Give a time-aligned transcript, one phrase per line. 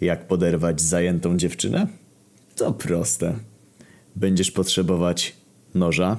[0.00, 1.86] Jak poderwać zajętą dziewczynę?
[2.56, 3.34] To proste.
[4.16, 5.36] Będziesz potrzebować
[5.74, 6.16] noża,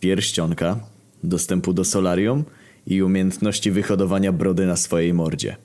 [0.00, 0.80] pierścionka,
[1.22, 2.44] dostępu do solarium
[2.86, 5.56] i umiejętności wyhodowania brody na swojej mordzie.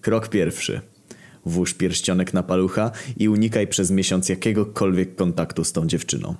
[0.00, 0.80] Krok pierwszy.
[1.46, 6.34] Włóż pierścionek na palucha i unikaj przez miesiąc jakiegokolwiek kontaktu z tą dziewczyną.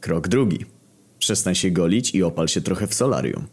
[0.00, 0.64] Krok drugi.
[1.18, 3.46] Przestań się golić i opal się trochę w solarium.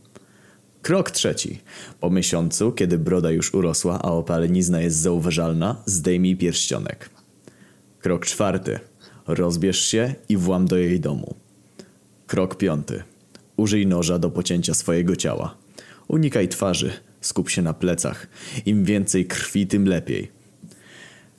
[0.87, 1.59] Krok trzeci.
[1.99, 7.09] Po miesiącu, kiedy broda już urosła, a opalenizna jest zauważalna, zdejmij pierścionek.
[7.99, 8.79] Krok czwarty.
[9.27, 11.35] Rozbierz się i włam do jej domu.
[12.27, 13.03] Krok piąty.
[13.57, 15.57] Użyj noża do pocięcia swojego ciała.
[16.07, 18.27] Unikaj twarzy, skup się na plecach.
[18.65, 20.31] Im więcej krwi, tym lepiej.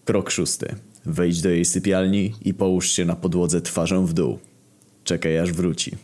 [0.05, 0.75] Krok szósty.
[1.07, 4.39] Wejdź do jej sypialni i połóż się na podłodze twarzą w dół.
[5.05, 5.97] Czekaj aż wróci.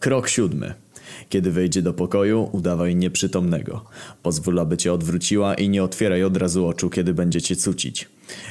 [0.00, 0.85] Krok siódmy.
[1.28, 3.84] Kiedy wejdzie do pokoju, udawaj nieprzytomnego.
[4.22, 8.08] Pozwól, aby cię odwróciła i nie otwieraj od razu oczu, kiedy będzie cię cucić.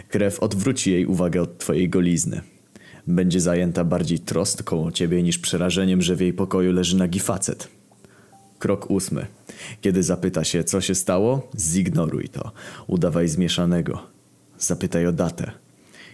[0.09, 2.41] Krew odwróci jej uwagę od twojej golizny.
[3.07, 7.67] Będzie zajęta bardziej trostką o ciebie niż przerażeniem, że w jej pokoju leży nagi facet.
[8.59, 9.25] Krok ósmy.
[9.81, 12.51] Kiedy zapyta się, co się stało, zignoruj to.
[12.87, 14.03] Udawaj zmieszanego.
[14.57, 15.51] Zapytaj o datę.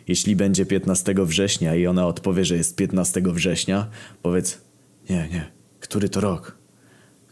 [0.07, 3.87] Jeśli będzie 15 września i ona odpowie, że jest 15 września,
[4.21, 4.61] powiedz
[5.09, 5.51] nie, nie,
[5.91, 6.55] który to rok?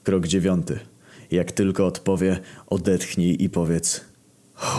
[0.03, 0.79] Krok dziewiąty.
[1.31, 4.01] Jak tylko odpowie, odetchnij i powiedz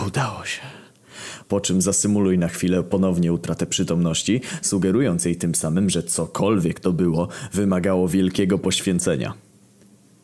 [0.07, 0.61] udało się.
[1.47, 6.93] Po czym zasymuluj na chwilę ponownie utratę przytomności, sugerując jej tym samym, że cokolwiek to
[6.93, 9.33] było, wymagało wielkiego poświęcenia.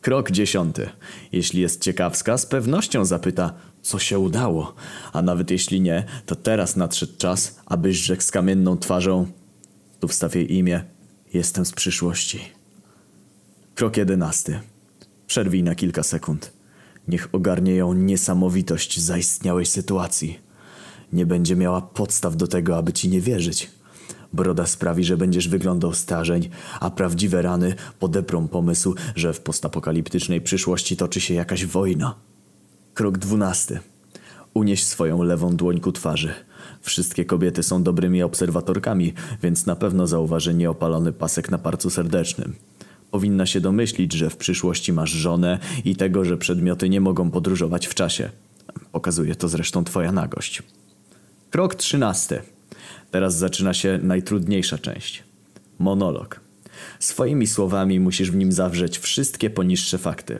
[0.00, 0.88] Krok dziesiąty.
[1.32, 4.74] Jeśli jest ciekawska, z pewnością zapyta, co się udało.
[5.12, 9.26] A nawet jeśli nie, to teraz nadszedł czas, abyś rzekł z kamienną twarzą,
[10.00, 10.84] tu wstaw jej imię,
[11.34, 12.57] jestem z przyszłości.
[13.78, 14.60] Krok jedenasty.
[15.26, 16.52] Przerwij na kilka sekund.
[17.08, 20.38] Niech ogarnie ją niesamowitość zaistniałej sytuacji.
[21.12, 23.70] Nie będzie miała podstaw do tego, aby ci nie wierzyć.
[24.32, 26.48] Broda sprawi, że będziesz wyglądał starzeń,
[26.80, 32.14] a prawdziwe rany podeprą pomysł, że w postapokaliptycznej przyszłości toczy się jakaś wojna.
[32.94, 33.80] Krok dwunasty.
[34.54, 36.34] Unieś swoją lewą dłoń ku twarzy.
[36.82, 39.12] Wszystkie kobiety są dobrymi obserwatorkami,
[39.42, 42.54] więc na pewno zauważy nieopalony pasek na parcu serdecznym.
[43.10, 47.86] Powinna się domyślić, że w przyszłości masz żonę i tego, że przedmioty nie mogą podróżować
[47.86, 48.30] w czasie.
[48.92, 50.62] Pokazuje to zresztą twoja nagość.
[51.50, 52.42] Krok trzynasty.
[53.10, 55.22] Teraz zaczyna się najtrudniejsza część.
[55.78, 56.40] Monolog.
[56.98, 60.38] Swoimi słowami musisz w nim zawrzeć wszystkie poniższe fakty.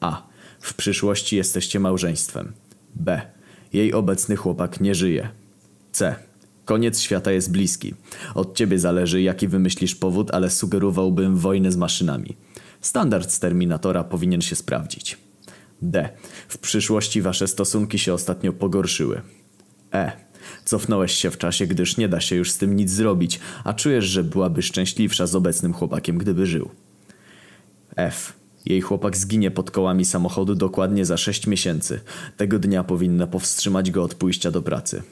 [0.00, 0.22] A.
[0.60, 2.52] W przyszłości jesteście małżeństwem.
[2.94, 3.22] B.
[3.72, 5.28] Jej obecny chłopak nie żyje.
[5.92, 6.27] C.
[6.68, 7.94] Koniec świata jest bliski.
[8.34, 12.36] Od ciebie zależy, jaki wymyślisz powód, ale sugerowałbym wojnę z maszynami.
[12.80, 15.18] Standard z Terminatora powinien się sprawdzić.
[15.82, 16.08] D.
[16.48, 19.22] W przyszłości wasze stosunki się ostatnio pogorszyły.
[19.94, 20.12] E.
[20.64, 24.04] Cofnąłeś się w czasie, gdyż nie da się już z tym nic zrobić, a czujesz,
[24.04, 26.70] że byłaby szczęśliwsza z obecnym chłopakiem, gdyby żył.
[27.96, 28.32] F.
[28.66, 32.00] Jej chłopak zginie pod kołami samochodu dokładnie za 6 miesięcy.
[32.36, 35.02] Tego dnia powinna powstrzymać go od pójścia do pracy.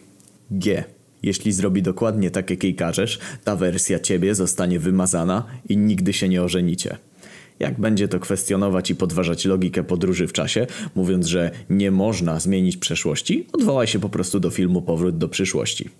[0.50, 0.95] G.
[1.22, 6.28] Jeśli zrobi dokładnie tak, jak jej każesz, ta wersja ciebie zostanie wymazana i nigdy się
[6.28, 6.98] nie ożenicie.
[7.58, 12.76] Jak będzie to kwestionować i podważać logikę podróży w czasie, mówiąc, że nie można zmienić
[12.76, 15.90] przeszłości, odwołaj się po prostu do filmu Powrót do przyszłości.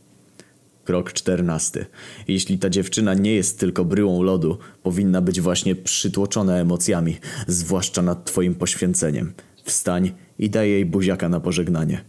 [0.85, 1.87] Krok czternasty.
[2.29, 7.17] Jeśli ta dziewczyna nie jest tylko bryłą lodu, powinna być właśnie przytłoczona emocjami,
[7.47, 9.33] zwłaszcza nad twoim poświęceniem.
[9.65, 12.01] Wstań i daj jej buziaka na pożegnanie.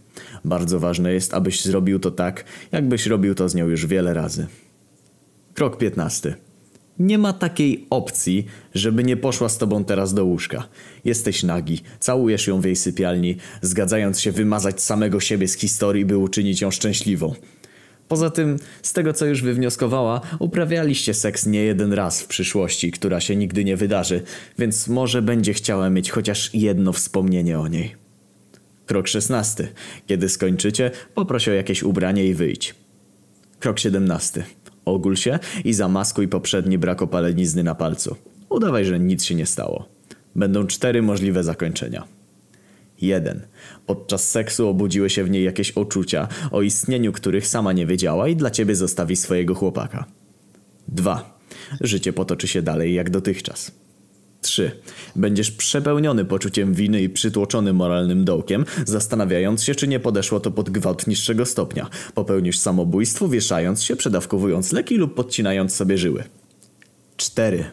[0.44, 4.46] Bardzo ważne jest, abyś zrobił to tak, jakbyś robił to z nią już wiele razy.
[5.54, 6.34] Krok piętnasty.
[6.98, 10.68] Nie ma takiej opcji, żeby nie poszła z tobą teraz do łóżka.
[11.04, 16.18] Jesteś nagi, całujesz ją w jej sypialni, zgadzając się wymazać samego siebie z historii, by
[16.18, 17.34] uczynić ją szczęśliwą.
[18.08, 23.20] Poza tym, z tego co już wywnioskowała, uprawialiście seks nie jeden raz w przyszłości, która
[23.20, 24.22] się nigdy nie wydarzy,
[24.58, 28.07] więc może będzie chciała mieć chociaż jedno wspomnienie o niej.
[28.88, 29.68] Krok szesnasty.
[30.06, 32.74] Kiedy skończycie, poproś o jakieś ubranie i wyjdź.
[33.58, 34.44] Krok siedemnasty.
[34.84, 38.16] Ogól się i zamaskuj poprzedni brak opalenizny na palcu.
[38.48, 39.88] Udawaj, że nic się nie stało.
[40.36, 42.04] Będą cztery możliwe zakończenia.
[43.00, 43.46] 1.
[43.86, 48.36] Podczas seksu obudziły się w niej jakieś uczucia, o istnieniu których sama nie wiedziała i
[48.36, 50.04] dla ciebie zostawi swojego chłopaka.
[50.88, 51.40] 2.
[51.80, 53.72] Życie potoczy się dalej jak dotychczas.
[54.48, 54.70] 3.
[55.16, 60.70] Będziesz przepełniony poczuciem winy i przytłoczony moralnym dołkiem, zastanawiając się, czy nie podeszło to pod
[60.70, 61.90] gwałt niższego stopnia.
[62.14, 66.24] Popełnisz samobójstwo, wieszając się, przedawkowując leki lub podcinając sobie żyły.
[67.16, 67.64] 4.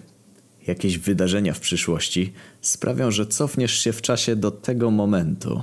[0.67, 5.61] Jakieś wydarzenia w przyszłości sprawią, że cofniesz się w czasie do tego momentu.